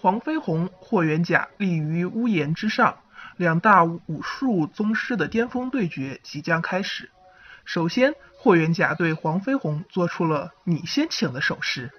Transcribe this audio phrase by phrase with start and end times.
[0.00, 2.98] 黄飞鸿、霍元甲立于屋檐之上，
[3.36, 7.10] 两大武术宗师的巅峰对决即将开始。
[7.64, 11.90] 首先，霍元甲对黄飞鸿做出了“你先请”的手势。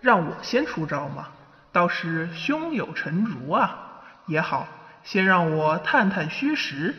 [0.00, 1.28] 让我先出招吗？
[1.70, 4.02] 倒是胸有成竹啊！
[4.26, 4.66] 也好，
[5.04, 6.94] 先让我探探虚实。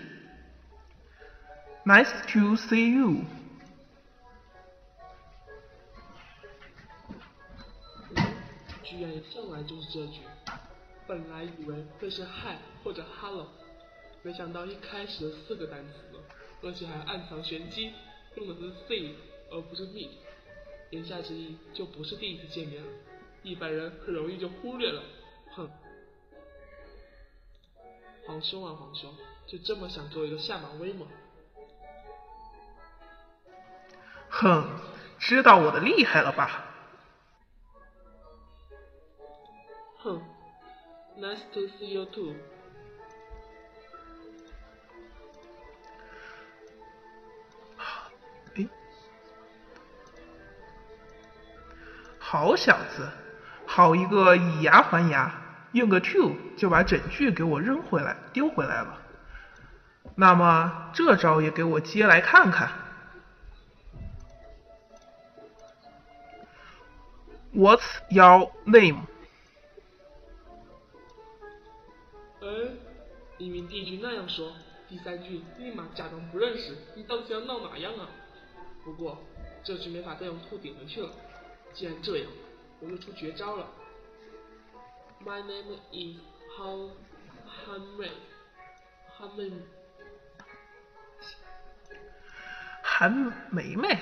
[1.84, 3.26] Nice to see you。
[8.92, 10.20] 居然一上来就是这句，
[11.08, 13.48] 本来以为会是 Hi 或者 Hello，
[14.22, 16.20] 没想到一开始的四个单词，
[16.62, 17.94] 而且还暗藏玄机，
[18.36, 19.14] 用的是 See
[19.50, 20.10] 而不是 Meet。
[20.90, 22.90] 言下之意，就不是第一次见面了，
[23.44, 25.02] 一般人很容易就忽略了。
[25.56, 25.70] 哼，
[28.26, 29.16] 皇兄啊皇兄，
[29.48, 31.08] 就这么想做一个下马威吗？
[34.28, 34.70] 哼，
[35.18, 36.71] 知道我的厉害了吧？
[40.04, 40.22] 哼
[41.18, 42.34] ，Nice to see you too。
[52.18, 53.10] 好小子，
[53.66, 55.34] 好一个以牙还牙，
[55.74, 59.02] 用个 two 就把整句给我扔回来、丢回来了。
[60.16, 62.72] 那么这招也给我接来看看。
[67.54, 69.11] What's your name？
[72.52, 72.72] 哎，
[73.38, 74.52] 明明第一句那样说，
[74.90, 78.10] 第三句立马假装不认识，你到底要闹哪样啊？
[78.84, 79.24] 不过
[79.64, 81.10] 这句没法再用 to 顶回去了。
[81.74, 82.30] 既然这样，
[82.82, 83.70] 我就出绝招了。
[85.26, 86.20] My name is
[86.58, 86.90] Han
[87.48, 88.10] Han Mei
[89.18, 89.54] Han Mei
[92.82, 93.98] 韩梅梅，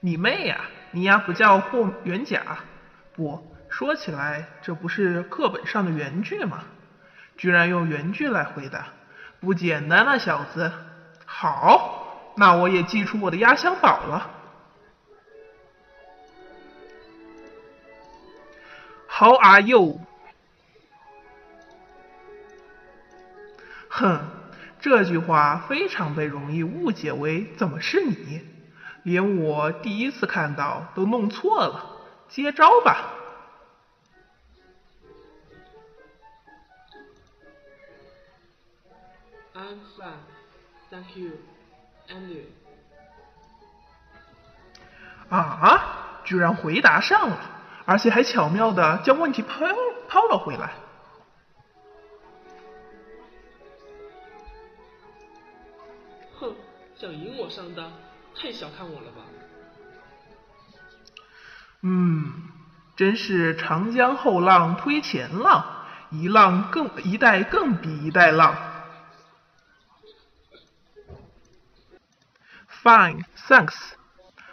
[0.00, 0.68] 你妹呀！
[0.90, 2.58] 你丫不叫霍元甲？
[3.14, 6.66] 不说起来，这不是课本上的原句吗？
[7.38, 8.88] 居然用原句来回答，
[9.40, 10.70] 不简单啊，小子！
[11.24, 14.30] 好，那我也祭出我的压箱宝了。
[19.08, 20.00] How are you？
[23.88, 24.20] 哼，
[24.80, 28.42] 这句话非常被容易误解为怎么是你？
[29.04, 31.84] 连我第一次看到都弄错了。
[32.28, 33.14] 接招吧
[39.68, 40.24] ！I'm fine,
[40.90, 41.32] thank you,
[42.08, 42.44] and you？
[45.28, 46.22] 啊！
[46.24, 47.38] 居然回答上了。
[47.84, 49.64] 而且还巧妙的将问题抛
[50.08, 50.74] 抛了回来。
[56.38, 56.54] 哼，
[56.94, 57.90] 想引我上当，
[58.34, 59.22] 太小看我了吧？
[61.80, 62.30] 嗯，
[62.94, 65.64] 真是长江后浪推前浪，
[66.10, 68.54] 一浪更一代更比一代浪。
[72.88, 73.76] Fine, thanks。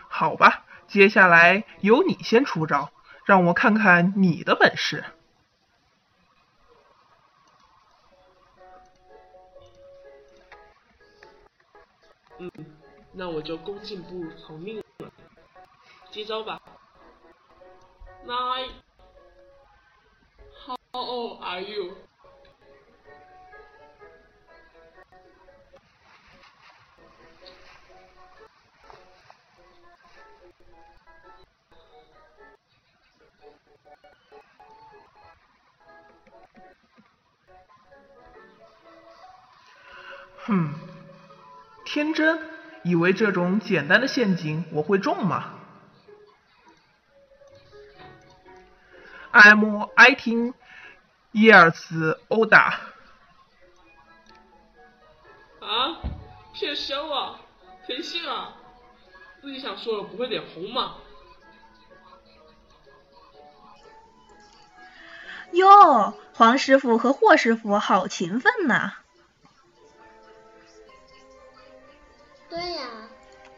[0.09, 2.91] 好吧，接下来由你先出招。
[3.23, 5.05] 让我看看你的本事。
[12.37, 12.51] 嗯，
[13.13, 15.09] 那我就恭敬不如从命了。
[16.11, 16.61] 接招吧。
[18.25, 18.71] Nine。
[20.65, 21.95] How old are you？
[40.47, 40.75] 哼，
[41.85, 42.39] 天真，
[42.83, 45.55] 以为这种简单的陷阱我会中吗
[49.31, 50.53] ？I'm eighteen
[51.33, 52.53] years old.
[52.53, 52.79] 啊？
[56.53, 57.39] 骗笑啊？
[57.87, 58.53] 谁信啊？
[59.45, 60.95] 自己想说了不会脸红吗？
[65.51, 68.93] 哟，黄师傅和霍师傅好勤奋呐！
[72.49, 73.07] 对呀，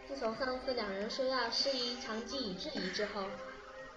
[0.10, 3.24] 自从上次两人说要师夷长技以制夷之后，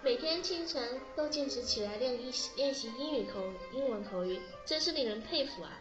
[0.01, 5.71] 每天清晨都坚持起来练一练习英语口英文口语，真是令人佩服啊！